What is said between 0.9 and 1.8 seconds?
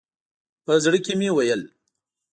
کې مې ویل.